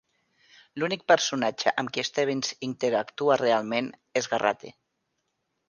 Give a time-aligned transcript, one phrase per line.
[0.83, 3.93] L'únic personatge amb qui Stebbins interactua realment
[4.23, 4.77] és Garraty.